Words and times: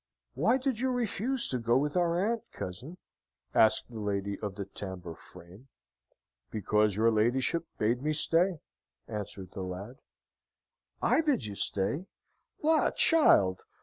"Why 0.33 0.57
did 0.57 0.79
you 0.79 0.89
refuse 0.89 1.47
to 1.49 1.59
go 1.59 1.77
with 1.77 1.95
our 1.95 2.19
aunt, 2.25 2.41
cousin?" 2.51 2.97
asked 3.53 3.83
the 3.87 3.99
lady 3.99 4.39
of 4.39 4.55
the 4.55 4.65
tambour 4.65 5.13
frame. 5.13 5.67
"Because 6.49 6.95
your 6.95 7.11
ladyship 7.11 7.67
bade 7.77 8.01
me 8.01 8.11
stay," 8.11 8.61
answered 9.07 9.51
the 9.51 9.61
lad. 9.61 9.99
"I 11.03 11.21
bid 11.21 11.45
you 11.45 11.53
stay! 11.53 12.07
La! 12.63 12.89
child! 12.89 13.61